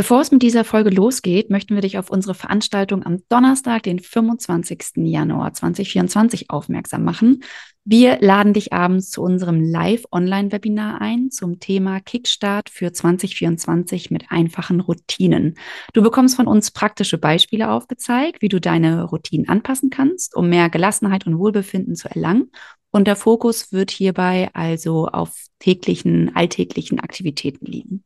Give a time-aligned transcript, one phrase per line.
[0.00, 3.98] Bevor es mit dieser Folge losgeht, möchten wir dich auf unsere Veranstaltung am Donnerstag, den
[3.98, 4.92] 25.
[4.96, 7.42] Januar 2024 aufmerksam machen.
[7.84, 14.80] Wir laden dich abends zu unserem Live-Online-Webinar ein zum Thema Kickstart für 2024 mit einfachen
[14.80, 15.58] Routinen.
[15.92, 20.70] Du bekommst von uns praktische Beispiele aufgezeigt, wie du deine Routinen anpassen kannst, um mehr
[20.70, 22.50] Gelassenheit und Wohlbefinden zu erlangen.
[22.90, 28.02] Und der Fokus wird hierbei also auf täglichen, alltäglichen Aktivitäten liegen.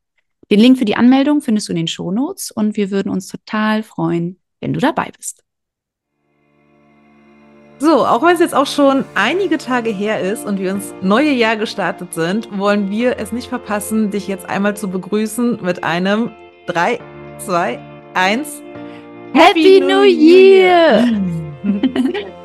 [0.51, 3.83] Den Link für die Anmeldung findest du in den Shownotes und wir würden uns total
[3.83, 5.43] freuen, wenn du dabei bist.
[7.79, 11.33] So, auch wenn es jetzt auch schon einige Tage her ist und wir ins neue
[11.33, 16.31] Jahr gestartet sind, wollen wir es nicht verpassen, dich jetzt einmal zu begrüßen mit einem
[16.67, 17.01] 3,
[17.39, 17.79] 2,
[18.15, 18.63] 1
[19.33, 21.05] Happy, Happy New Year!
[21.65, 22.35] Year.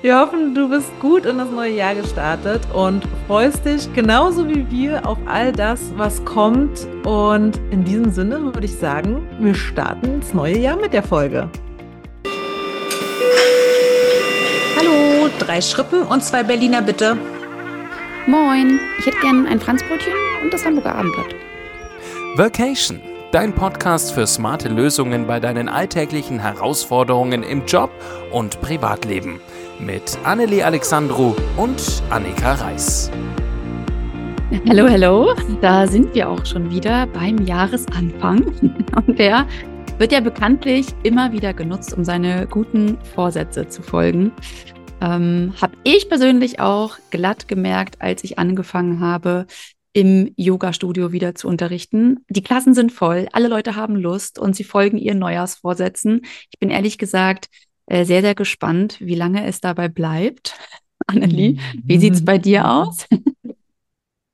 [0.00, 4.70] Wir hoffen, du bist gut in das neue Jahr gestartet und freust dich genauso wie
[4.70, 6.86] wir auf all das, was kommt.
[7.04, 11.50] Und in diesem Sinne würde ich sagen, wir starten ins neue Jahr mit der Folge.
[14.78, 17.18] Hallo, drei Schrippen und zwei Berliner bitte.
[18.28, 20.12] Moin, ich hätte gern ein Franzbrötchen
[20.44, 21.34] und das Hamburger Abendblatt.
[22.36, 23.00] Vacation,
[23.32, 27.90] dein Podcast für smarte Lösungen bei deinen alltäglichen Herausforderungen im Job
[28.30, 29.40] und Privatleben
[29.80, 33.10] mit Annelie Alexandru und Annika Reis.
[34.68, 35.34] Hallo, hallo.
[35.60, 38.44] Da sind wir auch schon wieder beim Jahresanfang.
[39.06, 39.46] Und der
[39.98, 44.32] wird ja bekanntlich immer wieder genutzt, um seine guten Vorsätze zu folgen.
[45.00, 49.46] Ähm, habe ich persönlich auch glatt gemerkt, als ich angefangen habe,
[49.92, 52.24] im Yoga-Studio wieder zu unterrichten.
[52.28, 56.22] Die Klassen sind voll, alle Leute haben Lust und sie folgen ihren Neujahrsvorsätzen.
[56.50, 57.48] Ich bin ehrlich gesagt
[57.88, 60.54] äh, sehr, sehr gespannt, wie lange es dabei bleibt.
[61.06, 63.06] Annelie, wie sieht es bei dir aus?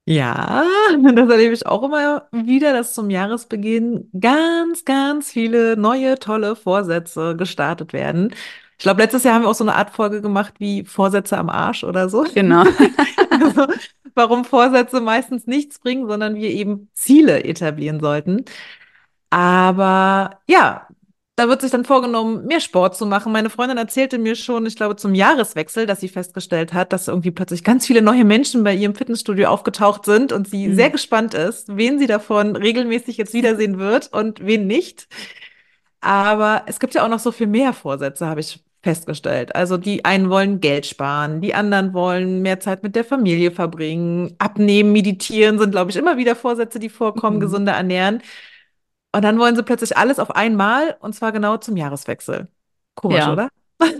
[0.06, 0.64] Ja,
[1.14, 7.36] das erlebe ich auch immer wieder, dass zum Jahresbeginn ganz, ganz viele neue, tolle Vorsätze
[7.36, 8.34] gestartet werden.
[8.76, 11.48] Ich glaube, letztes Jahr haben wir auch so eine Art Folge gemacht wie Vorsätze am
[11.48, 12.24] Arsch oder so.
[12.34, 12.64] Genau.
[13.30, 13.66] also,
[14.14, 18.44] warum Vorsätze meistens nichts bringen, sondern wir eben Ziele etablieren sollten.
[19.30, 20.86] Aber ja,
[21.36, 23.32] da wird sich dann vorgenommen, mehr Sport zu machen.
[23.32, 27.32] Meine Freundin erzählte mir schon, ich glaube, zum Jahreswechsel, dass sie festgestellt hat, dass irgendwie
[27.32, 30.76] plötzlich ganz viele neue Menschen bei ihrem Fitnessstudio aufgetaucht sind und sie mhm.
[30.76, 35.08] sehr gespannt ist, wen sie davon regelmäßig jetzt wiedersehen wird und wen nicht.
[36.00, 39.56] Aber es gibt ja auch noch so viel mehr Vorsätze, habe ich festgestellt.
[39.56, 44.34] Also die einen wollen Geld sparen, die anderen wollen mehr Zeit mit der Familie verbringen,
[44.38, 47.40] abnehmen, meditieren sind, glaube ich, immer wieder Vorsätze, die vorkommen, mhm.
[47.40, 48.22] gesunder ernähren.
[49.14, 52.48] Und dann wollen sie plötzlich alles auf einmal und zwar genau zum Jahreswechsel.
[52.96, 53.32] Komisch, ja.
[53.32, 53.48] oder?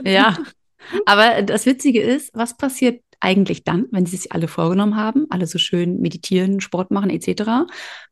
[0.02, 0.36] Ja.
[1.06, 5.46] Aber das Witzige ist, was passiert eigentlich dann, wenn sie sich alle vorgenommen haben, alle
[5.46, 7.64] so schön meditieren, Sport machen etc.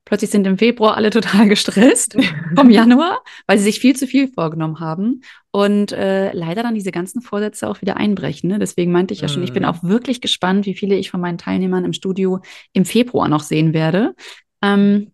[0.04, 2.16] Plötzlich sind im Februar alle total gestresst
[2.54, 6.92] vom Januar, weil sie sich viel zu viel vorgenommen haben und äh, leider dann diese
[6.92, 8.48] ganzen Vorsätze auch wieder einbrechen.
[8.48, 8.60] Ne?
[8.60, 9.70] Deswegen meinte ich ja schon, ich bin mhm.
[9.70, 12.40] auch wirklich gespannt, wie viele ich von meinen Teilnehmern im Studio
[12.72, 14.14] im Februar noch sehen werde.
[14.62, 15.11] Ähm,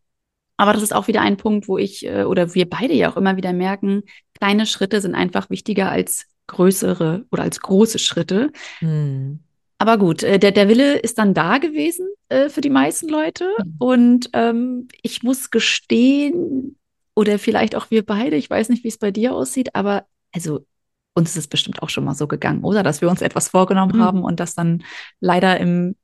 [0.58, 3.16] aber das ist auch wieder ein Punkt, wo ich äh, oder wir beide ja auch
[3.16, 4.02] immer wieder merken,
[4.34, 8.50] kleine Schritte sind einfach wichtiger als größere oder als große Schritte.
[8.80, 9.38] Hm.
[9.78, 13.48] Aber gut, äh, der, der Wille ist dann da gewesen äh, für die meisten Leute.
[13.58, 13.74] Mhm.
[13.78, 16.76] Und ähm, ich muss gestehen,
[17.14, 20.66] oder vielleicht auch wir beide, ich weiß nicht, wie es bei dir aussieht, aber also
[21.14, 22.82] uns ist es bestimmt auch schon mal so gegangen, oder?
[22.82, 24.02] Dass wir uns etwas vorgenommen mhm.
[24.02, 24.82] haben und das dann
[25.20, 25.94] leider im,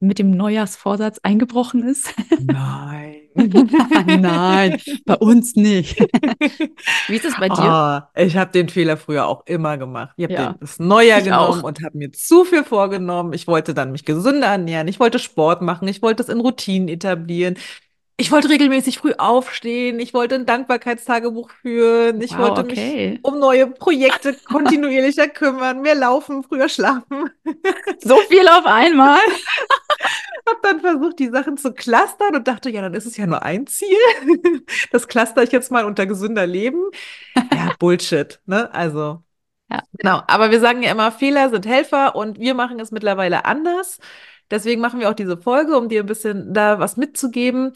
[0.00, 2.14] mit dem Neujahrsvorsatz eingebrochen ist.
[2.40, 3.16] Nein.
[4.06, 6.00] Nein, bei uns nicht.
[7.06, 8.10] Wie ist es bei dir?
[8.16, 10.14] Oh, ich habe den Fehler früher auch immer gemacht.
[10.16, 10.56] Ich habe ja.
[10.58, 11.62] das Neujahr ich genommen auch.
[11.62, 13.34] und habe mir zu viel vorgenommen.
[13.34, 14.88] Ich wollte dann mich gesünder ernähren.
[14.88, 15.86] Ich wollte Sport machen.
[15.86, 17.56] Ich wollte es in Routinen etablieren.
[18.20, 19.98] Ich wollte regelmäßig früh aufstehen.
[19.98, 22.20] Ich wollte ein Dankbarkeitstagebuch führen.
[22.20, 23.10] Ich wow, wollte okay.
[23.12, 27.30] mich um neue Projekte kontinuierlicher kümmern, mehr laufen, früher schlafen.
[28.02, 29.20] So viel auf einmal.
[30.48, 33.42] Hab dann versucht, die Sachen zu clustern und dachte, ja, dann ist es ja nur
[33.42, 33.96] ein Ziel.
[34.92, 36.82] Das cluster ich jetzt mal unter gesünder Leben.
[37.52, 38.72] Ja, Bullshit, ne?
[38.74, 39.22] Also.
[39.70, 39.82] Ja.
[39.98, 40.22] Genau.
[40.26, 43.98] Aber wir sagen ja immer, Fehler sind Helfer und wir machen es mittlerweile anders.
[44.50, 47.74] Deswegen machen wir auch diese Folge, um dir ein bisschen da was mitzugeben.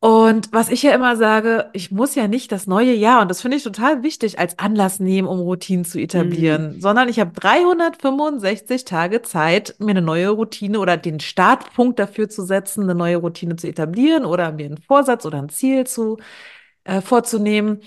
[0.00, 3.40] Und was ich ja immer sage, ich muss ja nicht das neue Jahr, und das
[3.40, 6.80] finde ich total wichtig, als Anlass nehmen, um Routinen zu etablieren, mhm.
[6.80, 12.44] sondern ich habe 365 Tage Zeit, mir eine neue Routine oder den Startpunkt dafür zu
[12.44, 16.18] setzen, eine neue Routine zu etablieren oder mir einen Vorsatz oder ein Ziel zu,
[16.84, 17.80] äh, vorzunehmen.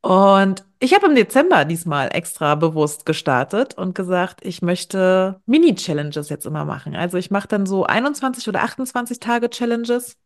[0.00, 6.46] Und ich habe im Dezember diesmal extra bewusst gestartet und gesagt, ich möchte Mini-Challenges jetzt
[6.46, 6.96] immer machen.
[6.96, 10.16] Also ich mache dann so 21 oder 28 Tage Challenges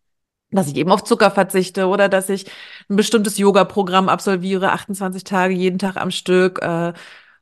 [0.50, 2.46] dass ich eben auf Zucker verzichte oder dass ich
[2.88, 6.92] ein bestimmtes Yoga-Programm absolviere, 28 Tage jeden Tag am Stück, äh,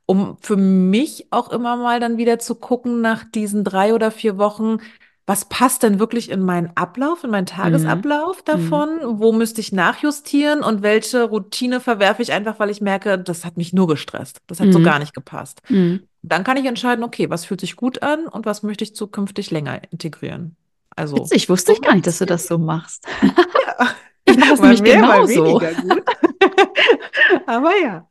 [0.05, 4.37] um für mich auch immer mal dann wieder zu gucken nach diesen drei oder vier
[4.37, 4.79] Wochen,
[5.27, 8.45] was passt denn wirklich in meinen Ablauf, in meinen Tagesablauf mhm.
[8.45, 8.95] davon?
[8.97, 9.19] Mhm.
[9.19, 13.57] Wo müsste ich nachjustieren und welche Routine verwerfe ich einfach, weil ich merke, das hat
[13.57, 14.41] mich nur gestresst.
[14.45, 14.73] Das hat mhm.
[14.73, 15.63] so gar nicht gepasst.
[15.69, 16.03] Mhm.
[16.21, 19.49] Dann kann ich entscheiden, okay, was fühlt sich gut an und was möchte ich zukünftig
[19.49, 20.55] länger integrieren.
[20.95, 23.05] Also, Witzig, wusste ich gar nicht, dass du das so machst.
[23.21, 23.87] Ja.
[24.27, 25.61] Ich mache das nämlich mehr, genauso.
[27.45, 28.07] Aber ja.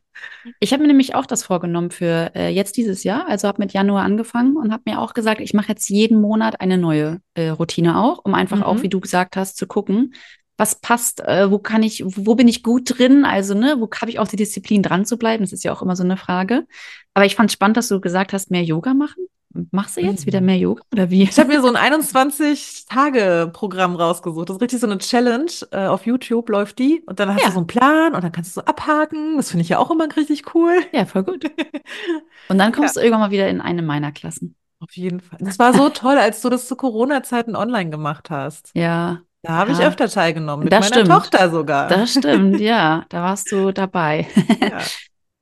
[0.61, 3.27] Ich habe mir nämlich auch das vorgenommen für äh, jetzt dieses Jahr.
[3.27, 6.61] Also habe mit Januar angefangen und habe mir auch gesagt, ich mache jetzt jeden Monat
[6.61, 8.63] eine neue äh, Routine auch, um einfach mhm.
[8.63, 10.13] auch, wie du gesagt hast, zu gucken,
[10.57, 13.25] was passt, äh, wo kann ich, wo bin ich gut drin?
[13.25, 15.43] Also, ne, wo habe ich auch die Disziplin dran zu bleiben?
[15.43, 16.65] Das ist ja auch immer so eine Frage.
[17.13, 19.24] Aber ich fand spannend, dass du gesagt hast, mehr Yoga machen.
[19.71, 20.45] Machst du jetzt wieder mhm.
[20.45, 21.23] mehr Yoga oder wie?
[21.23, 24.49] Ich habe mir so ein 21-Tage-Programm rausgesucht.
[24.49, 25.51] Das ist richtig so eine Challenge.
[25.71, 27.03] Äh, auf YouTube läuft die.
[27.05, 27.47] Und dann hast ja.
[27.47, 29.37] du so einen Plan und dann kannst du so abhaken.
[29.37, 30.73] Das finde ich ja auch immer richtig cool.
[30.91, 31.45] Ja, voll gut.
[32.47, 33.01] Und dann kommst ja.
[33.01, 34.55] du irgendwann mal wieder in eine meiner Klassen.
[34.79, 35.39] Auf jeden Fall.
[35.41, 38.71] Das war so toll, als du das zu Corona-Zeiten online gemacht hast.
[38.75, 39.21] Ja.
[39.41, 39.79] Da habe ja.
[39.79, 41.09] ich öfter teilgenommen, mit das meiner stimmt.
[41.09, 41.87] Tochter sogar.
[41.87, 43.05] Das stimmt, ja.
[43.09, 44.27] Da warst du dabei.
[44.61, 44.79] Ja.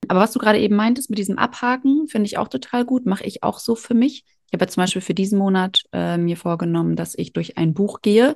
[0.10, 3.06] Aber was du gerade eben meintest mit diesem Abhaken, finde ich auch total gut.
[3.06, 4.24] Mache ich auch so für mich.
[4.48, 7.74] Ich habe ja zum Beispiel für diesen Monat äh, mir vorgenommen, dass ich durch ein
[7.74, 8.36] Buch gehe,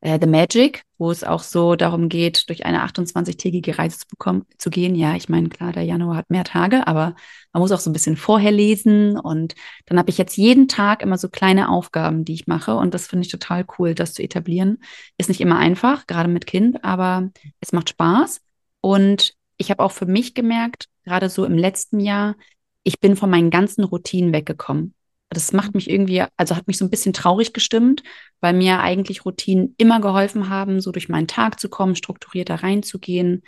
[0.00, 4.46] äh, The Magic, wo es auch so darum geht, durch eine 28-tägige Reise zu bekommen,
[4.56, 4.94] zu gehen.
[4.94, 7.16] Ja, ich meine, klar, der Januar hat mehr Tage, aber
[7.52, 9.18] man muss auch so ein bisschen vorher lesen.
[9.18, 9.54] Und
[9.86, 12.76] dann habe ich jetzt jeden Tag immer so kleine Aufgaben, die ich mache.
[12.76, 14.78] Und das finde ich total cool, das zu etablieren.
[15.18, 17.30] Ist nicht immer einfach, gerade mit Kind, aber
[17.60, 18.40] es macht Spaß.
[18.80, 22.36] Und ich habe auch für mich gemerkt, gerade so im letzten Jahr,
[22.84, 24.94] ich bin von meinen ganzen Routinen weggekommen.
[25.30, 28.02] Das macht mich irgendwie, also hat mich so ein bisschen traurig gestimmt,
[28.40, 33.42] weil mir eigentlich Routinen immer geholfen haben, so durch meinen Tag zu kommen, strukturierter reinzugehen.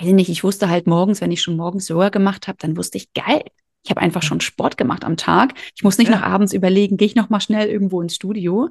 [0.00, 2.96] Weiß nicht, ich wusste halt morgens, wenn ich schon morgens Yoga gemacht habe, dann wusste
[2.96, 3.42] ich, geil,
[3.82, 5.54] ich habe einfach schon Sport gemacht am Tag.
[5.76, 6.16] Ich muss nicht ja.
[6.16, 8.70] noch abends überlegen, gehe ich noch mal schnell irgendwo ins Studio,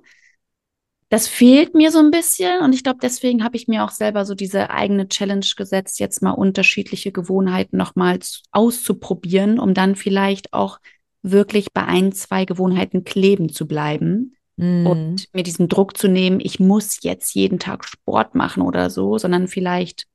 [1.10, 4.26] das fehlt mir so ein bisschen und ich glaube, deswegen habe ich mir auch selber
[4.26, 8.20] so diese eigene Challenge gesetzt, jetzt mal unterschiedliche Gewohnheiten nochmal
[8.52, 10.80] auszuprobieren, um dann vielleicht auch
[11.24, 14.86] wirklich bei ein, zwei Gewohnheiten kleben zu bleiben mm.
[14.86, 19.18] und mir diesen Druck zu nehmen, ich muss jetzt jeden Tag Sport machen oder so,
[19.18, 20.06] sondern vielleicht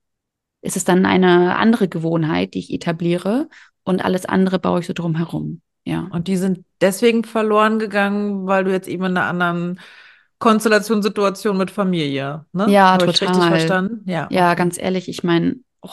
[0.62, 3.48] ist es dann eine andere Gewohnheit, die ich etabliere
[3.82, 5.60] und alles andere baue ich so drum herum.
[5.84, 6.08] Ja.
[6.10, 9.80] Und die sind deswegen verloren gegangen, weil du jetzt eben in einer anderen
[10.44, 12.44] Konstellation, Situation mit Familie.
[12.52, 12.70] Ne?
[12.70, 13.14] Ja, Habe total.
[13.14, 14.02] Ich richtig verstanden?
[14.04, 15.88] Ja, ja ganz ehrlich, ich meine, oh,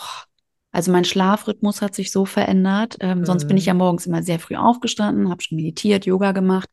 [0.73, 2.97] also mein Schlafrhythmus hat sich so verändert.
[2.99, 3.25] Ähm, mhm.
[3.25, 3.79] Sonst bin ich ja mhm.
[3.79, 6.67] morgens immer sehr früh aufgestanden, habe schon meditiert, Yoga gemacht.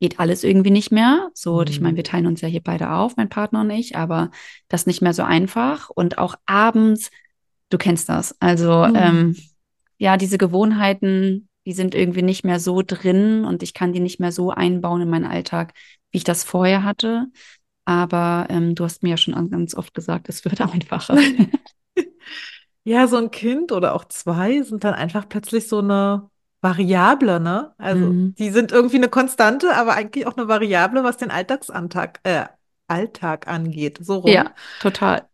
[0.00, 1.30] Geht alles irgendwie nicht mehr.
[1.34, 1.66] So, mhm.
[1.68, 4.30] ich meine, wir teilen uns ja hier beide auf, mein Partner und ich, aber
[4.68, 5.90] das ist nicht mehr so einfach.
[5.90, 7.10] Und auch abends,
[7.70, 8.36] du kennst das.
[8.40, 8.96] Also, mhm.
[8.96, 9.36] ähm,
[9.98, 14.20] ja, diese Gewohnheiten, die sind irgendwie nicht mehr so drin und ich kann die nicht
[14.20, 15.72] mehr so einbauen in meinen Alltag,
[16.14, 17.26] wie ich das vorher hatte.
[17.84, 21.18] Aber ähm, du hast mir ja schon ganz oft gesagt, es wird einfacher.
[22.84, 26.30] ja, so ein Kind oder auch zwei sind dann einfach plötzlich so eine
[26.62, 27.74] Variable, ne?
[27.76, 28.34] Also mhm.
[28.36, 32.46] die sind irgendwie eine Konstante, aber eigentlich auch eine Variable, was den Alltagsantrag, äh,
[32.86, 33.98] Alltag angeht.
[34.00, 34.30] So rum.
[34.30, 35.28] Ja, total.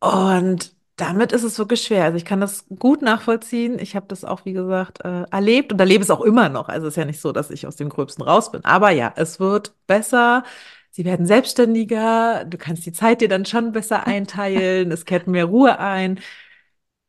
[0.00, 2.04] Und damit ist es wirklich schwer.
[2.04, 3.78] Also ich kann das gut nachvollziehen.
[3.78, 6.68] Ich habe das auch, wie gesagt, äh, erlebt und erlebe es auch immer noch.
[6.68, 8.64] Also es ist ja nicht so, dass ich aus dem Gröbsten raus bin.
[8.64, 10.42] Aber ja, es wird besser.
[10.90, 12.46] Sie werden selbstständiger.
[12.46, 14.90] Du kannst die Zeit dir dann schon besser einteilen.
[14.90, 16.18] es kehrt mehr Ruhe ein.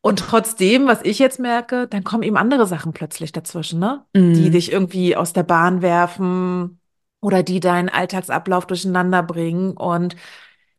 [0.01, 4.05] Und trotzdem, was ich jetzt merke, dann kommen eben andere Sachen plötzlich dazwischen, ne?
[4.13, 4.33] Mm.
[4.33, 6.79] Die dich irgendwie aus der Bahn werfen
[7.21, 9.71] oder die deinen Alltagsablauf durcheinander bringen.
[9.71, 10.15] Und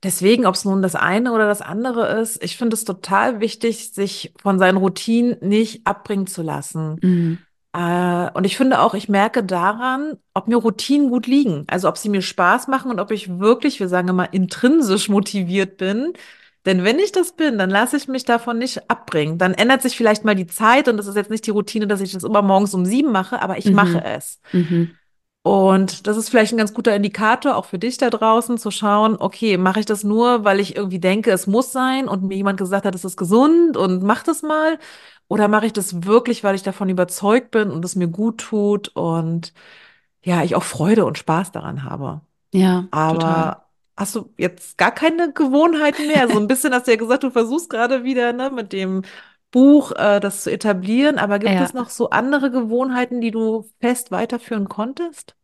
[0.03, 3.93] Deswegen, ob es nun das eine oder das andere ist, ich finde es total wichtig,
[3.93, 6.99] sich von seinen Routinen nicht abbringen zu lassen.
[7.03, 7.39] Mhm.
[7.73, 11.65] Äh, und ich finde auch, ich merke daran, ob mir Routinen gut liegen.
[11.67, 15.77] Also ob sie mir Spaß machen und ob ich wirklich, wir sagen immer, intrinsisch motiviert
[15.79, 16.13] bin.
[16.65, 19.39] Denn wenn ich das bin, dann lasse ich mich davon nicht abbringen.
[19.39, 22.01] Dann ändert sich vielleicht mal die Zeit und das ist jetzt nicht die Routine, dass
[22.01, 23.75] ich das immer morgens um sieben mache, aber ich mhm.
[23.75, 24.41] mache es.
[24.53, 24.91] Mhm.
[25.43, 29.17] Und das ist vielleicht ein ganz guter Indikator, auch für dich da draußen, zu schauen,
[29.19, 32.59] okay, mache ich das nur, weil ich irgendwie denke, es muss sein und mir jemand
[32.59, 34.79] gesagt hat, es ist gesund und mach das mal?
[35.29, 38.89] Oder mache ich das wirklich, weil ich davon überzeugt bin und es mir gut tut
[38.97, 39.55] und
[40.23, 42.23] ja, ich auch Freude und Spaß daran habe?
[42.53, 43.69] Ja, aber total.
[43.97, 46.29] hast du jetzt gar keine Gewohnheiten mehr?
[46.31, 49.03] So ein bisschen hast du ja gesagt, du versuchst gerade wieder ne, mit dem
[49.51, 51.19] Buch, äh, das zu etablieren.
[51.19, 51.65] Aber gibt ja.
[51.65, 55.35] es noch so andere Gewohnheiten, die du fest weiterführen konntest?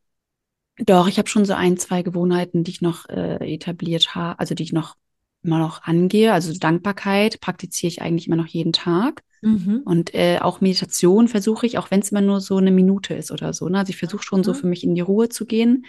[0.79, 4.55] Doch, ich habe schon so ein, zwei Gewohnheiten, die ich noch äh, etabliert habe, also
[4.55, 4.97] die ich noch
[5.43, 6.33] immer noch angehe.
[6.33, 9.23] Also Dankbarkeit praktiziere ich eigentlich immer noch jeden Tag.
[9.43, 9.83] Mhm.
[9.85, 13.31] Und äh, auch Meditation versuche ich, auch wenn es immer nur so eine Minute ist
[13.31, 13.69] oder so.
[13.69, 13.79] Ne?
[13.79, 15.85] Also ich versuche schon so für mich in die Ruhe zu gehen.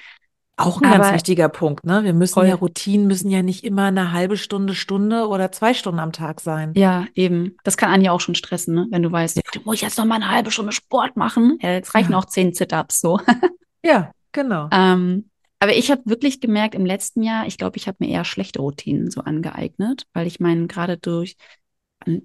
[0.58, 2.06] Auch ein Aber ganz wichtiger Punkt, ne?
[2.06, 2.48] Wir müssen voll.
[2.48, 6.40] ja Routinen müssen ja nicht immer eine halbe Stunde, Stunde oder zwei Stunden am Tag
[6.40, 6.72] sein.
[6.78, 7.58] Ja, eben.
[7.66, 8.88] Das kann Anja auch schon stressen, ne?
[8.90, 9.42] Wenn du weißt, ja.
[9.52, 11.58] du musst jetzt noch mal eine halbe Stunde Sport machen.
[11.62, 12.18] Ja, jetzt reichen ja.
[12.18, 13.20] auch zehn Sit-ups so.
[13.84, 14.70] ja, genau.
[14.72, 18.24] Ähm, aber ich habe wirklich gemerkt im letzten Jahr, ich glaube, ich habe mir eher
[18.24, 21.36] schlechte Routinen so angeeignet, weil ich meine, gerade durch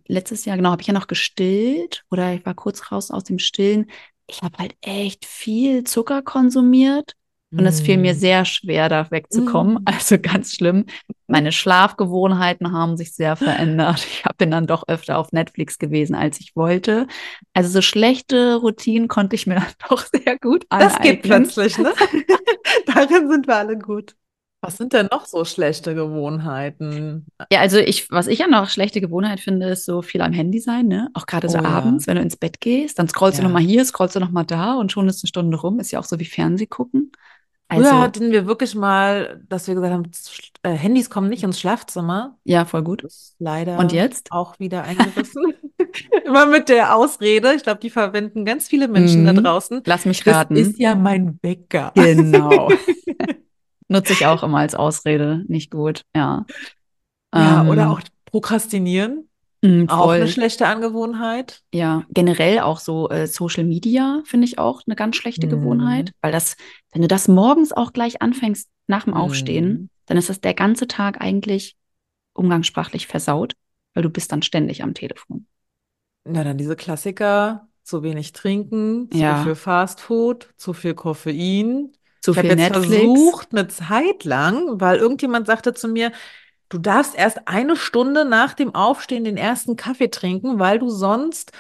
[0.07, 3.39] letztes Jahr, genau, habe ich ja noch gestillt oder ich war kurz raus aus dem
[3.41, 3.91] Stillen.
[4.27, 7.15] Ich habe halt echt viel Zucker konsumiert
[7.52, 8.16] und es fiel mir mm.
[8.16, 9.75] sehr schwer, da wegzukommen.
[9.75, 9.85] Mm.
[9.85, 10.87] Also ganz schlimm.
[11.26, 14.07] Meine Schlafgewohnheiten haben sich sehr verändert.
[14.07, 17.07] Ich bin dann doch öfter auf Netflix gewesen, als ich wollte.
[17.52, 20.92] Also so schlechte Routinen konnte ich mir dann doch sehr gut aneignen.
[20.92, 21.92] Das geht plötzlich, ne?
[22.87, 24.14] Darin sind wir alle gut.
[24.62, 27.26] Was sind denn noch so schlechte Gewohnheiten?
[27.50, 30.61] Ja, also ich, was ich ja noch schlechte Gewohnheit finde, ist so viel am Handy
[30.61, 31.09] sein, ne?
[31.14, 32.11] Auch gerade so oh, abends, ja.
[32.11, 33.42] wenn du ins Bett gehst, dann scrollst ja.
[33.42, 35.80] du nochmal hier, scrollst du nochmal da und schon ist eine Stunde rum.
[35.80, 37.11] Ist ja auch so wie Fernseh gucken.
[37.71, 40.11] Also, Früher hatten wir wirklich mal, dass wir gesagt haben,
[40.65, 42.37] äh, Handys kommen nicht ins Schlafzimmer.
[42.43, 43.07] Ja, voll gut.
[43.39, 44.33] leider Und jetzt?
[44.33, 45.55] auch wieder eingerissen.
[46.25, 47.55] Immer mit der Ausrede.
[47.55, 49.45] Ich glaube, die verwenden ganz viele Menschen da mhm.
[49.45, 49.83] draußen.
[49.87, 50.57] Lass mich raten.
[50.57, 51.93] Das ist ja mein Wecker.
[51.95, 52.69] Genau.
[53.89, 55.45] Nutze ich auch immer als Ausrede.
[55.47, 56.47] Nicht gut, ja.
[57.33, 59.29] Ja, ähm, oder auch prokrastinieren.
[59.62, 61.62] Mm, auch eine schlechte Angewohnheit.
[61.73, 65.50] Ja, generell auch so äh, Social Media finde ich auch eine ganz schlechte mm.
[65.50, 66.57] Gewohnheit, weil das,
[66.93, 69.89] wenn du das morgens auch gleich anfängst nach dem Aufstehen, mm.
[70.07, 71.77] dann ist das der ganze Tag eigentlich
[72.33, 73.55] umgangssprachlich versaut,
[73.95, 75.47] weil du bist dann ständig am Telefon.
[76.25, 79.39] Na dann diese Klassiker, zu wenig trinken, ja.
[79.39, 81.93] zu viel Fastfood, zu viel Koffein.
[82.21, 82.89] Zu ich habe jetzt Netflix.
[82.89, 86.13] versucht, eine Zeit lang, weil irgendjemand sagte zu mir,
[86.71, 91.51] Du darfst erst eine Stunde nach dem Aufstehen den ersten Kaffee trinken, weil du sonst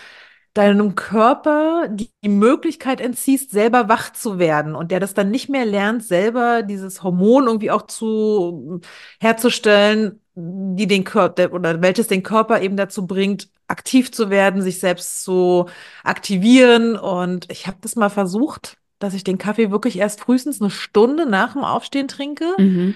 [0.54, 5.64] deinem Körper die Möglichkeit entziehst, selber wach zu werden und der das dann nicht mehr
[5.64, 8.80] lernt, selber dieses Hormon irgendwie auch zu
[9.20, 14.80] herzustellen, die den Körper oder welches den Körper eben dazu bringt, aktiv zu werden, sich
[14.80, 15.66] selbst zu
[16.02, 16.96] aktivieren.
[16.96, 21.26] Und ich habe das mal versucht, dass ich den Kaffee wirklich erst frühestens eine Stunde
[21.26, 22.46] nach dem Aufstehen trinke.
[22.58, 22.94] Mhm.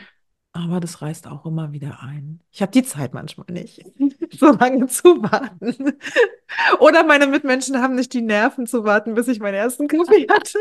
[0.53, 2.41] Aber das reißt auch immer wieder ein.
[2.53, 3.85] Ich habe die Zeit manchmal nicht,
[4.41, 5.99] so lange zu warten.
[6.81, 10.59] Oder meine Mitmenschen haben nicht die Nerven zu warten, bis ich meinen ersten Kaffee hatte.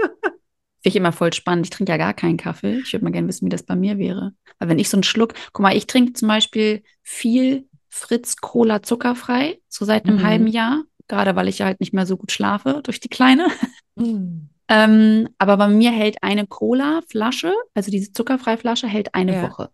[0.83, 1.65] Finde ich immer voll spannend.
[1.65, 2.79] Ich trinke ja gar keinen Kaffee.
[2.79, 4.33] Ich würde mal gerne wissen, wie das bei mir wäre.
[4.59, 8.83] Weil wenn ich so einen Schluck, guck mal, ich trinke zum Beispiel viel Fritz Cola
[8.83, 10.23] zuckerfrei, so seit einem mhm.
[10.23, 10.83] halben Jahr.
[11.07, 13.47] Gerade weil ich ja halt nicht mehr so gut schlafe durch die Kleine.
[13.95, 14.49] Mhm.
[14.67, 19.43] ähm, aber bei mir hält eine Cola-Flasche, also diese zuckerfreie Flasche, hält eine ja.
[19.43, 19.69] Woche.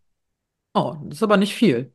[0.73, 1.93] Oh, das ist aber nicht viel.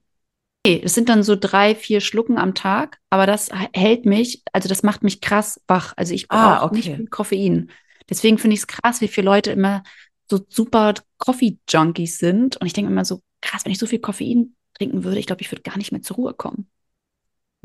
[0.66, 4.68] Nee, es sind dann so drei, vier Schlucken am Tag, aber das hält mich, also
[4.68, 5.92] das macht mich krass wach.
[5.96, 6.76] Also ich brauche ah, okay.
[6.76, 7.70] nicht viel Koffein.
[8.08, 9.82] Deswegen finde ich es krass, wie viele Leute immer
[10.30, 12.56] so super Coffee-Junkies sind.
[12.56, 15.42] Und ich denke immer so, krass, wenn ich so viel Koffein trinken würde, ich glaube,
[15.42, 16.70] ich würde gar nicht mehr zur Ruhe kommen.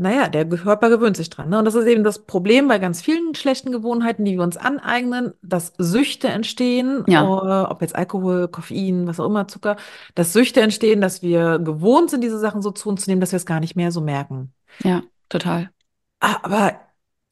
[0.02, 1.50] Naja, der Körper gewöhnt sich dran.
[1.50, 1.60] Ne?
[1.60, 5.34] Und das ist eben das Problem bei ganz vielen schlechten Gewohnheiten, die wir uns aneignen,
[5.42, 7.22] dass Süchte entstehen, ja.
[7.22, 9.76] äh, ob jetzt Alkohol, Koffein, was auch immer, Zucker,
[10.16, 13.34] dass Süchte entstehen, dass wir gewohnt sind, diese Sachen so zu uns zu nehmen, dass
[13.34, 14.54] wir es gar nicht mehr so merken.
[14.86, 15.70] Ja, total.
[16.22, 16.80] Ah, aber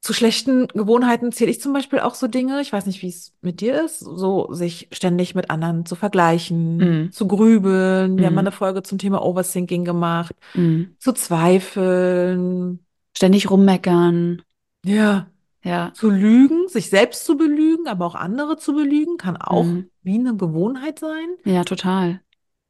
[0.07, 3.33] zu schlechten Gewohnheiten zähle ich zum Beispiel auch so Dinge, ich weiß nicht, wie es
[3.41, 7.11] mit dir ist, so sich ständig mit anderen zu vergleichen, mm.
[7.11, 8.15] zu grübeln.
[8.15, 8.17] Mm.
[8.17, 8.47] Wir haben mal mhm.
[8.47, 10.83] eine Folge zum Thema Overthinking gemacht, mm.
[10.97, 12.79] zu zweifeln.
[13.17, 14.43] Ständig rummeckern.
[14.85, 15.27] Ja.
[15.61, 15.91] Ja.
[15.93, 19.89] Zu lügen, sich selbst zu belügen, aber auch andere zu belügen, kann auch mhm.
[20.03, 21.35] wie eine Gewohnheit sein.
[21.43, 22.21] Ja, total.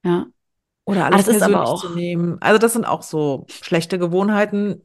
[0.04, 0.26] Ja.
[0.86, 2.42] Oder alles persönlich aber auch, zu nehmen.
[2.42, 4.82] Also das sind auch so schlechte Gewohnheiten,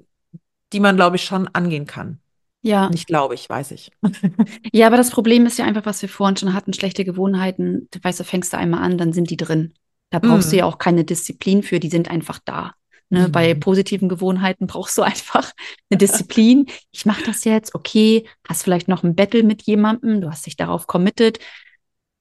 [0.74, 2.18] die man, glaube ich, schon angehen kann.
[2.62, 2.88] Ja.
[2.88, 3.90] Nicht glaube ich, weiß ich.
[4.72, 7.88] ja, aber das Problem ist ja einfach, was wir vorhin schon hatten, schlechte Gewohnheiten.
[7.90, 9.74] Du weißt, du fängst da einmal an, dann sind die drin.
[10.10, 10.50] Da brauchst mm.
[10.50, 12.74] du ja auch keine Disziplin für, die sind einfach da.
[13.08, 13.28] Ne?
[13.28, 13.32] Mm.
[13.32, 15.50] Bei positiven Gewohnheiten brauchst du einfach
[15.90, 16.66] eine Disziplin.
[16.92, 20.56] Ich mache das jetzt, okay, hast vielleicht noch ein Battle mit jemandem, du hast dich
[20.56, 21.40] darauf committed.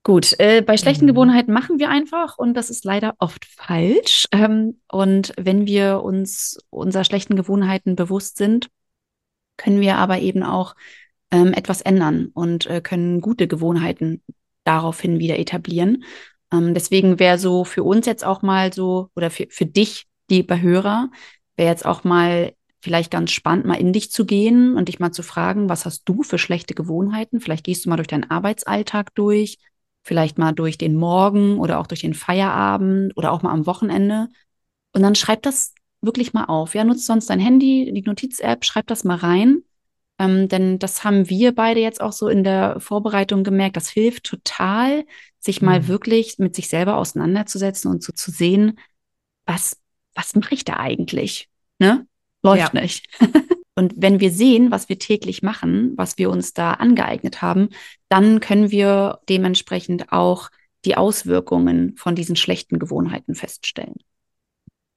[0.04, 1.10] Gut, äh, bei schlechten mm.
[1.10, 4.28] Gewohnheiten machen wir einfach und das ist leider oft falsch.
[4.32, 8.70] Ähm, und wenn wir uns unserer schlechten Gewohnheiten bewusst sind,
[9.62, 10.76] können wir aber eben auch
[11.32, 14.22] ähm, etwas ändern und äh, können gute Gewohnheiten
[14.64, 16.04] daraufhin wieder etablieren.
[16.52, 20.60] Ähm, deswegen wäre so für uns jetzt auch mal so, oder für, für dich, lieber
[20.62, 21.10] Hörer,
[21.56, 25.12] wäre jetzt auch mal vielleicht ganz spannend, mal in dich zu gehen und dich mal
[25.12, 27.40] zu fragen, was hast du für schlechte Gewohnheiten?
[27.40, 29.60] Vielleicht gehst du mal durch deinen Arbeitsalltag durch,
[30.04, 34.30] vielleicht mal durch den Morgen oder auch durch den Feierabend oder auch mal am Wochenende
[34.94, 36.76] Und dann schreib das wirklich mal auf.
[36.76, 39.64] Ja, nutzt sonst dein Handy, die Notiz-App, schreib das mal rein.
[40.20, 43.76] Ähm, denn das haben wir beide jetzt auch so in der Vorbereitung gemerkt.
[43.76, 45.06] Das hilft total,
[45.40, 45.88] sich mal mhm.
[45.88, 48.80] wirklich mit sich selber auseinanderzusetzen und so zu sehen,
[49.46, 49.78] was,
[50.14, 51.50] was mache ich da eigentlich?
[51.80, 52.06] Ne?
[52.44, 52.82] Läuft ja.
[52.82, 53.08] nicht.
[53.76, 57.70] und wenn wir sehen, was wir täglich machen, was wir uns da angeeignet haben,
[58.10, 60.50] dann können wir dementsprechend auch
[60.86, 63.96] die Auswirkungen von diesen schlechten Gewohnheiten feststellen.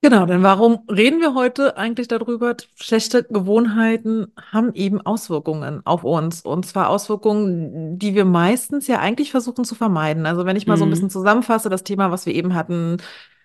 [0.05, 2.55] Genau, denn warum reden wir heute eigentlich darüber?
[2.77, 6.43] Schlechte Gewohnheiten haben eben Auswirkungen auf uns.
[6.43, 10.27] Und zwar Auswirkungen, die wir meistens ja eigentlich versuchen zu vermeiden.
[10.27, 10.79] Also wenn ich mal mhm.
[10.79, 10.91] so ein mhm.
[10.91, 12.99] bisschen zusammenfasse, das Thema, was wir eben hatten,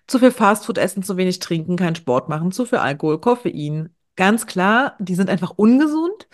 [0.05, 3.95] zu viel Fastfood essen, zu wenig trinken, keinen Sport machen, zu viel Alkohol, Koffein.
[4.17, 6.27] Ganz klar, die sind einfach ungesund.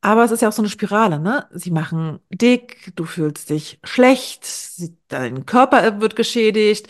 [0.00, 1.46] Aber es ist ja auch so eine Spirale, ne?
[1.52, 4.48] Sie machen dick, du fühlst dich schlecht,
[5.06, 6.88] dein Körper wird geschädigt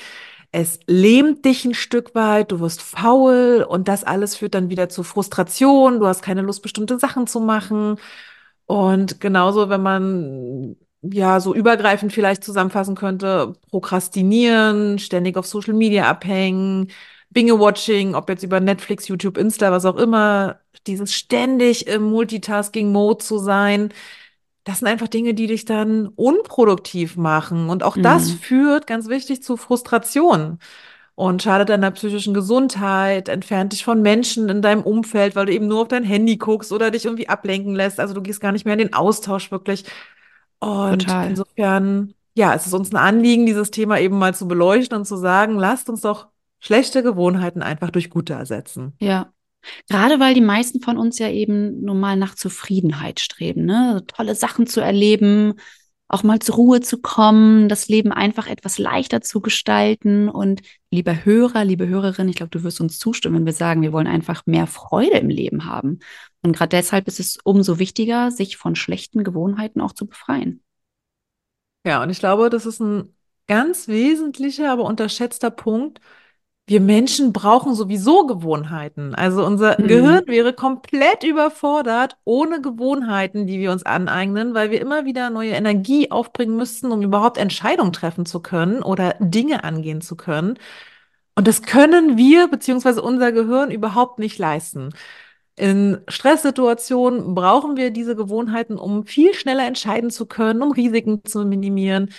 [0.53, 4.89] es lähmt dich ein Stück weit, du wirst faul und das alles führt dann wieder
[4.89, 7.97] zu Frustration, du hast keine Lust, bestimmte Sachen zu machen.
[8.67, 16.09] Und genauso, wenn man ja so übergreifend vielleicht zusammenfassen könnte, prokrastinieren, ständig auf Social Media
[16.09, 16.91] abhängen,
[17.31, 23.39] Binge-Watching, ob jetzt über Netflix, YouTube, Insta, was auch immer, dieses ständig im Multitasking-Mode zu
[23.39, 23.93] sein,
[24.71, 27.71] das sind einfach Dinge, die dich dann unproduktiv machen.
[27.71, 28.03] Und auch mhm.
[28.03, 30.61] das führt, ganz wichtig, zu Frustration
[31.17, 35.67] und schadet deiner psychischen Gesundheit, entfernt dich von Menschen in deinem Umfeld, weil du eben
[35.67, 37.99] nur auf dein Handy guckst oder dich irgendwie ablenken lässt.
[37.99, 39.85] Also du gehst gar nicht mehr in den Austausch wirklich.
[40.61, 41.31] Und Total.
[41.31, 45.17] insofern, ja, es ist uns ein Anliegen, dieses Thema eben mal zu beleuchten und zu
[45.17, 46.29] sagen, lasst uns doch
[46.61, 48.93] schlechte Gewohnheiten einfach durch gute ersetzen.
[49.01, 49.33] Ja,
[49.89, 53.93] Gerade weil die meisten von uns ja eben nun mal nach Zufriedenheit streben, ne?
[53.93, 55.55] Also tolle Sachen zu erleben,
[56.09, 60.29] auch mal zur Ruhe zu kommen, das Leben einfach etwas leichter zu gestalten.
[60.29, 63.93] Und lieber Hörer, liebe Hörerin, ich glaube, du wirst uns zustimmen, wenn wir sagen, wir
[63.93, 66.01] wollen einfach mehr Freude im Leben haben.
[66.43, 70.63] Und gerade deshalb ist es umso wichtiger, sich von schlechten Gewohnheiten auch zu befreien.
[71.87, 73.15] Ja, und ich glaube, das ist ein
[73.47, 76.01] ganz wesentlicher, aber unterschätzter Punkt,
[76.71, 79.13] wir Menschen brauchen sowieso Gewohnheiten.
[79.17, 79.89] Also unser mhm.
[79.89, 85.51] Gehirn wäre komplett überfordert ohne Gewohnheiten, die wir uns aneignen, weil wir immer wieder neue
[85.51, 90.61] Energie aufbringen müssten, um überhaupt Entscheidungen treffen zu können oder Dinge angehen zu können.
[91.35, 94.91] Und das können wir beziehungsweise unser Gehirn überhaupt nicht leisten.
[95.57, 101.45] In Stresssituationen brauchen wir diese Gewohnheiten, um viel schneller entscheiden zu können, um Risiken zu
[101.45, 102.11] minimieren.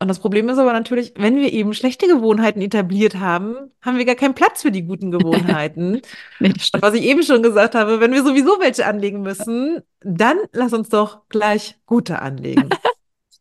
[0.00, 4.04] Und das Problem ist aber natürlich, wenn wir eben schlechte Gewohnheiten etabliert haben, haben wir
[4.04, 6.02] gar keinen Platz für die guten Gewohnheiten.
[6.40, 10.72] und was ich eben schon gesagt habe, wenn wir sowieso welche anlegen müssen, dann lass
[10.72, 12.68] uns doch gleich gute anlegen.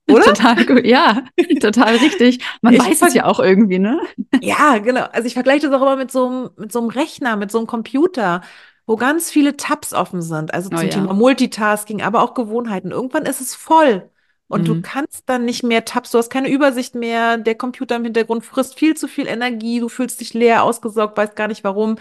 [0.09, 0.23] Oder?
[0.23, 1.23] Total gut, ja,
[1.59, 2.39] total richtig.
[2.61, 3.99] Man ich weiß es ja auch irgendwie, ne?
[4.41, 5.03] Ja, genau.
[5.11, 7.57] Also ich vergleiche das auch immer mit so einem, mit so einem Rechner, mit so
[7.57, 8.41] einem Computer,
[8.85, 10.53] wo ganz viele Tabs offen sind.
[10.53, 10.87] Also zum oh, ja.
[10.87, 12.91] Thema Multitasking, aber auch Gewohnheiten.
[12.91, 14.09] Irgendwann ist es voll.
[14.47, 14.65] Und mhm.
[14.65, 18.45] du kannst dann nicht mehr Tabs, du hast keine Übersicht mehr, der Computer im Hintergrund
[18.45, 21.97] frisst viel zu viel Energie, du fühlst dich leer, ausgesaugt, weißt gar nicht warum.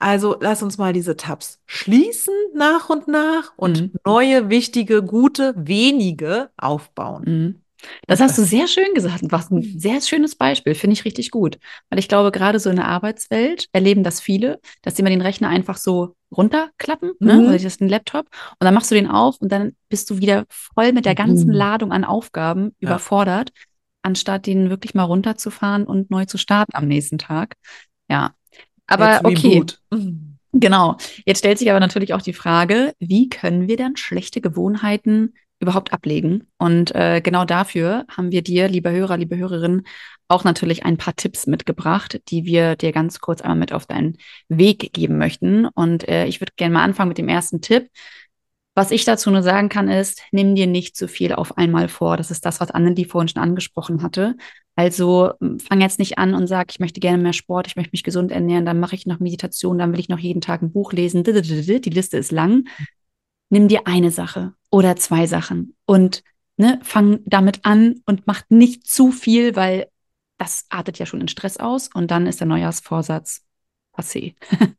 [0.00, 3.92] Also lass uns mal diese Tabs schließen nach und nach und mhm.
[4.04, 7.24] neue, wichtige, gute, wenige aufbauen.
[7.26, 7.62] Mhm.
[8.06, 9.22] Das hast du sehr schön gesagt.
[9.28, 9.78] Was ein mhm.
[9.78, 11.58] sehr schönes Beispiel, finde ich richtig gut.
[11.90, 15.22] Weil ich glaube, gerade so in der Arbeitswelt erleben das viele, dass sie mal den
[15.22, 17.34] Rechner einfach so runterklappen, ne?
[17.34, 17.40] mhm.
[17.40, 17.44] ne?
[17.44, 20.18] oder das ist ein Laptop, und dann machst du den auf und dann bist du
[20.18, 21.54] wieder voll mit der ganzen mhm.
[21.54, 22.88] Ladung an Aufgaben ja.
[22.88, 23.50] überfordert,
[24.02, 27.56] anstatt den wirklich mal runterzufahren und neu zu starten am nächsten Tag.
[28.10, 28.32] Ja.
[28.86, 29.64] Aber okay.
[29.90, 30.38] Mhm.
[30.52, 30.96] Genau.
[31.26, 35.92] Jetzt stellt sich aber natürlich auch die Frage, wie können wir dann schlechte Gewohnheiten überhaupt
[35.92, 36.48] ablegen.
[36.58, 39.82] Und äh, genau dafür haben wir dir, lieber Hörer, liebe Hörerin,
[40.28, 44.18] auch natürlich ein paar Tipps mitgebracht, die wir dir ganz kurz einmal mit auf deinen
[44.48, 45.66] Weg geben möchten.
[45.66, 47.88] Und äh, ich würde gerne mal anfangen mit dem ersten Tipp.
[48.74, 52.16] Was ich dazu nur sagen kann, ist, nimm dir nicht zu viel auf einmal vor.
[52.16, 54.36] Das ist das, was Annelie vorhin schon angesprochen hatte.
[54.76, 58.04] Also fang jetzt nicht an und sag, ich möchte gerne mehr Sport, ich möchte mich
[58.04, 60.92] gesund ernähren, dann mache ich noch Meditation, dann will ich noch jeden Tag ein Buch
[60.92, 61.24] lesen.
[61.24, 62.68] Die Liste ist lang
[63.50, 66.22] nimm dir eine Sache oder zwei Sachen und
[66.56, 69.88] ne, fang damit an und mach nicht zu viel, weil
[70.38, 73.42] das artet ja schon in Stress aus und dann ist der Neujahrsvorsatz
[73.92, 74.34] passé.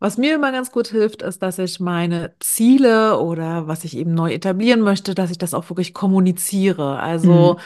[0.00, 4.12] Was mir immer ganz gut hilft, ist, dass ich meine Ziele oder was ich eben
[4.12, 6.98] neu etablieren möchte, dass ich das auch wirklich kommuniziere.
[6.98, 7.60] Also, mhm.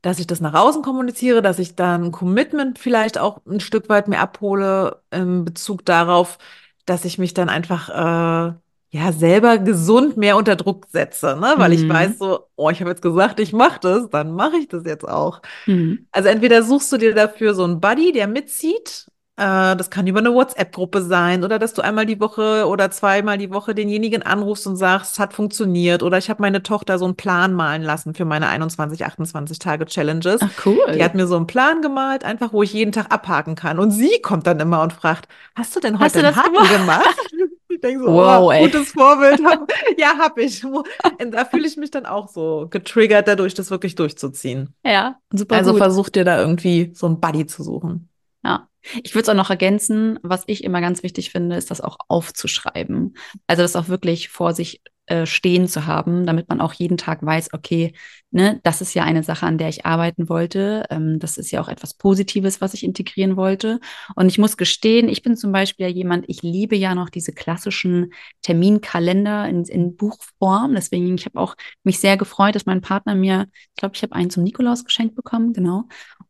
[0.00, 3.90] dass ich das nach außen kommuniziere, dass ich dann ein Commitment vielleicht auch ein Stück
[3.90, 6.38] weit mehr abhole in Bezug darauf,
[6.86, 8.54] dass ich mich dann einfach äh,
[8.94, 11.54] ja selber gesund mehr unter Druck setze, ne?
[11.56, 11.74] Weil mhm.
[11.74, 14.84] ich weiß so, oh, ich habe jetzt gesagt, ich mache das, dann mache ich das
[14.84, 15.42] jetzt auch.
[15.66, 16.06] Mhm.
[16.12, 20.20] Also entweder suchst du dir dafür so einen Buddy, der mitzieht äh, das kann über
[20.20, 24.64] eine WhatsApp-Gruppe sein oder dass du einmal die Woche oder zweimal die Woche denjenigen anrufst
[24.68, 28.14] und sagst, es hat funktioniert oder ich habe meine Tochter so einen Plan malen lassen
[28.14, 30.40] für meine 21, 28 Tage Challenges.
[30.40, 30.78] Ach cool.
[30.94, 33.80] Die hat mir so einen Plan gemalt, einfach wo ich jeden Tag abhaken kann.
[33.80, 35.26] Und sie kommt dann immer und fragt,
[35.56, 37.32] hast du denn heute einen Haken gemacht?
[37.84, 39.40] denke so, wow, oh, gutes Vorbild.
[39.98, 40.64] ja, hab ich.
[40.64, 40.86] Und
[41.30, 44.74] da fühle ich mich dann auch so getriggert, dadurch das wirklich durchzuziehen.
[44.84, 45.56] Ja, super.
[45.56, 45.78] Also gut.
[45.78, 48.08] versuch dir da irgendwie so einen Buddy zu suchen.
[48.44, 48.68] Ja.
[49.02, 51.96] Ich würde es auch noch ergänzen, was ich immer ganz wichtig finde, ist das auch
[52.08, 53.16] aufzuschreiben.
[53.46, 57.24] Also das auch wirklich vor sich äh, stehen zu haben, damit man auch jeden Tag
[57.24, 57.92] weiß, okay,
[58.30, 60.84] ne, das ist ja eine Sache, an der ich arbeiten wollte.
[60.90, 63.80] Ähm, das ist ja auch etwas Positives, was ich integrieren wollte.
[64.16, 67.32] Und ich muss gestehen, ich bin zum Beispiel ja jemand, ich liebe ja noch diese
[67.32, 68.12] klassischen
[68.42, 70.74] Terminkalender in, in Buchform.
[70.74, 74.14] Deswegen, ich habe auch mich sehr gefreut, dass mein Partner mir, ich glaube, ich habe
[74.14, 75.84] einen zum Nikolaus geschenkt bekommen, genau.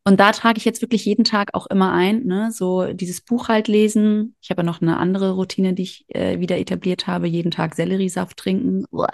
[0.06, 3.48] Und da trage ich jetzt wirklich jeden Tag auch immer ein, ne, so dieses Buch
[3.48, 4.36] halt lesen.
[4.42, 7.74] Ich habe ja noch eine andere Routine, die ich äh, wieder etabliert habe, jeden Tag
[7.74, 8.86] Selleriesaft trinken trinken.
[8.90, 9.08] Uah.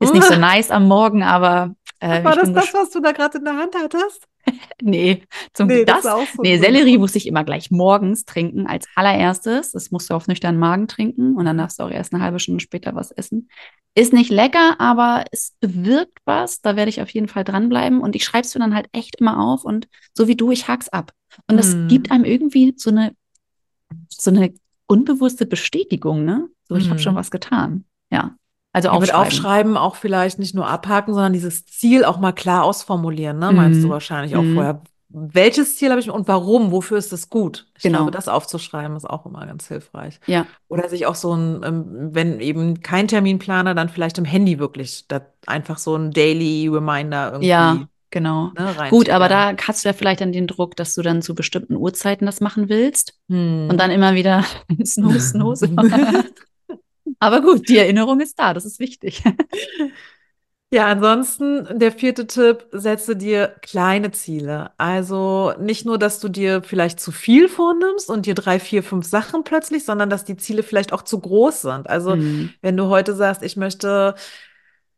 [0.00, 1.74] Ist nicht so nice am Morgen, aber.
[2.00, 4.26] Äh, War das das, was du da gerade in der Hand hattest?
[4.82, 5.22] nee,
[5.52, 9.72] zum nee, das, das so nee, Sellerie muss ich immer gleich morgens trinken als allererstes.
[9.72, 12.38] Das musst du auf nüchternen Magen trinken und dann darfst du auch erst eine halbe
[12.38, 13.50] Stunde später was essen.
[13.94, 16.62] Ist nicht lecker, aber es bewirkt was.
[16.62, 19.20] Da werde ich auf jeden Fall dranbleiben und ich schreibe es mir dann halt echt
[19.20, 21.12] immer auf und so wie du, ich hak's ab.
[21.48, 21.88] Und das hm.
[21.88, 23.14] gibt einem irgendwie so eine,
[24.08, 24.54] so eine
[24.86, 26.48] unbewusste Bestätigung, ne?
[26.66, 26.90] So, ich hm.
[26.90, 27.84] habe schon was getan.
[28.10, 28.36] Ja.
[28.72, 29.20] Also ja, aufschreiben.
[29.20, 33.52] Mit aufschreiben auch vielleicht nicht nur abhaken, sondern dieses Ziel auch mal klar ausformulieren, ne?
[33.52, 33.92] Meinst du mhm.
[33.92, 34.54] wahrscheinlich auch mhm.
[34.54, 34.82] vorher.
[35.12, 36.70] Welches Ziel habe ich und warum?
[36.70, 37.66] Wofür ist das gut?
[37.76, 37.98] Ich genau.
[37.98, 40.20] glaube, das aufzuschreiben ist auch immer ganz hilfreich.
[40.26, 40.46] Ja.
[40.68, 45.06] Oder sich auch so ein, ähm, wenn eben kein Terminplaner, dann vielleicht im Handy wirklich
[45.46, 47.48] einfach so ein Daily Reminder irgendwie.
[47.48, 48.52] Ja, genau.
[48.56, 51.34] Ne, Gut, aber da hast du ja vielleicht dann den Druck, dass du dann zu
[51.34, 53.66] bestimmten Uhrzeiten das machen willst hm.
[53.68, 54.44] und dann immer wieder
[54.84, 55.68] snooze, snooze.
[57.20, 59.22] Aber gut, die Erinnerung ist da, das ist wichtig.
[60.72, 64.70] Ja, ansonsten der vierte Tipp, setze dir kleine Ziele.
[64.78, 69.04] Also nicht nur, dass du dir vielleicht zu viel vornimmst und dir drei, vier, fünf
[69.04, 71.90] Sachen plötzlich, sondern dass die Ziele vielleicht auch zu groß sind.
[71.90, 72.54] Also mhm.
[72.62, 74.14] wenn du heute sagst, ich möchte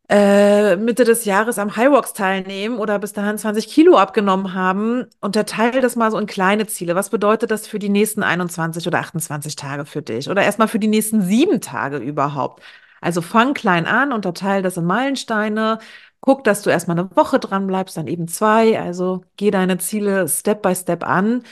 [0.09, 5.07] äh, Mitte des Jahres am High Rocks teilnehmen oder bis dahin 20 Kilo abgenommen haben,
[5.21, 6.95] unterteile das mal so in kleine Ziele.
[6.95, 10.29] Was bedeutet das für die nächsten 21 oder 28 Tage für dich?
[10.29, 12.62] Oder erstmal für die nächsten sieben Tage überhaupt?
[13.01, 15.79] Also fang klein an, unterteile das in Meilensteine.
[16.21, 18.81] Guck, dass du erstmal eine Woche dran bleibst, dann eben zwei.
[18.81, 21.43] Also geh deine Ziele Step by Step an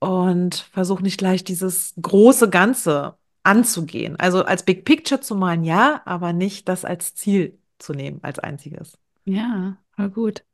[0.00, 4.16] und versuch nicht gleich dieses große Ganze anzugehen.
[4.18, 8.38] Also als Big Picture zu malen, ja, aber nicht das als Ziel zu nehmen als
[8.38, 8.98] einziges.
[9.24, 10.44] Ja, war gut.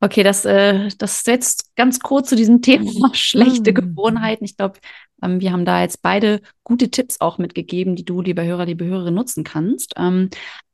[0.00, 3.74] Okay, das, äh, das setzt ganz kurz zu diesem Thema schlechte mhm.
[3.74, 4.44] Gewohnheiten.
[4.44, 4.80] Ich glaube,
[5.22, 8.84] ähm, wir haben da jetzt beide gute Tipps auch mitgegeben, die du, lieber Hörer, liebe
[8.84, 9.94] Hörerin, nutzen kannst.
[9.96, 10.30] Ähm,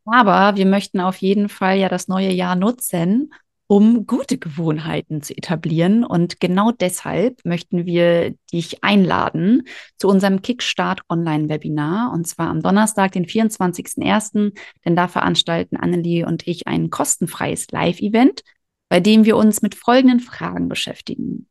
[0.07, 3.35] aber wir möchten auf jeden Fall ja das neue Jahr nutzen,
[3.68, 6.02] um gute Gewohnheiten zu etablieren.
[6.02, 9.62] Und genau deshalb möchten wir dich einladen
[9.98, 12.11] zu unserem Kickstart Online-Webinar.
[12.12, 14.57] Und zwar am Donnerstag, den 24.01.
[14.85, 18.42] Denn da veranstalten Annelie und ich ein kostenfreies Live-Event,
[18.88, 21.46] bei dem wir uns mit folgenden Fragen beschäftigen.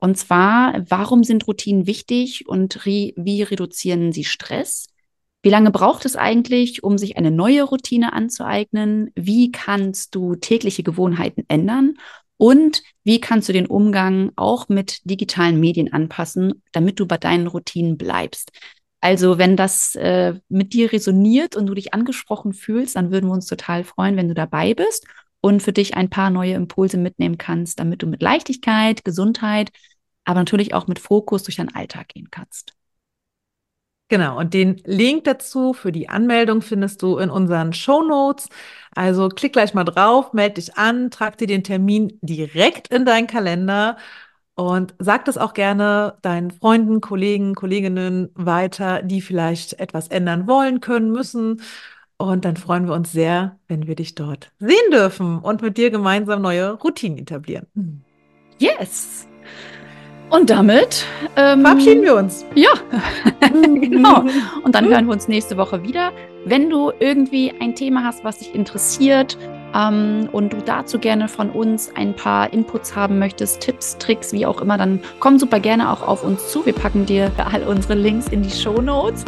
[0.00, 4.88] Und zwar, warum sind Routinen wichtig und wie reduzieren sie Stress?
[5.44, 9.10] Wie lange braucht es eigentlich, um sich eine neue Routine anzueignen?
[9.14, 11.98] Wie kannst du tägliche Gewohnheiten ändern?
[12.38, 17.46] Und wie kannst du den Umgang auch mit digitalen Medien anpassen, damit du bei deinen
[17.46, 18.52] Routinen bleibst?
[19.02, 23.34] Also, wenn das äh, mit dir resoniert und du dich angesprochen fühlst, dann würden wir
[23.34, 25.06] uns total freuen, wenn du dabei bist
[25.42, 29.72] und für dich ein paar neue Impulse mitnehmen kannst, damit du mit Leichtigkeit, Gesundheit,
[30.24, 32.72] aber natürlich auch mit Fokus durch deinen Alltag gehen kannst.
[34.08, 38.48] Genau, und den Link dazu für die Anmeldung findest du in unseren Show Notes.
[38.94, 43.26] Also klick gleich mal drauf, melde dich an, trag dir den Termin direkt in deinen
[43.26, 43.96] Kalender
[44.56, 50.80] und sag das auch gerne deinen Freunden, Kollegen, Kolleginnen weiter, die vielleicht etwas ändern wollen,
[50.80, 51.62] können, müssen.
[52.16, 55.90] Und dann freuen wir uns sehr, wenn wir dich dort sehen dürfen und mit dir
[55.90, 57.66] gemeinsam neue Routinen etablieren.
[58.58, 59.26] Yes!
[60.30, 61.04] Und damit
[61.36, 62.44] ähm, verabschieden wir uns.
[62.54, 62.70] Ja,
[63.50, 64.24] genau.
[64.62, 66.12] Und dann hören wir uns nächste Woche wieder.
[66.44, 69.38] Wenn du irgendwie ein Thema hast, was dich interessiert
[69.74, 74.44] ähm, und du dazu gerne von uns ein paar Inputs haben möchtest, Tipps, Tricks, wie
[74.44, 76.66] auch immer, dann komm super gerne auch auf uns zu.
[76.66, 79.24] Wir packen dir all unsere Links in die Show Notes.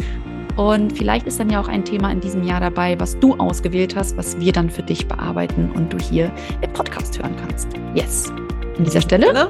[0.57, 3.95] Und vielleicht ist dann ja auch ein Thema in diesem Jahr dabei, was du ausgewählt
[3.95, 6.31] hast, was wir dann für dich bearbeiten und du hier
[6.61, 7.69] im Podcast hören kannst.
[7.93, 8.33] Yes.
[8.77, 9.47] An dieser Stelle.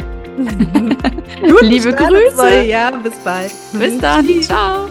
[1.62, 2.64] Liebe Grüße.
[2.66, 3.52] Ja, bis bald.
[3.74, 4.26] Bis dann.
[4.42, 4.88] Ciao.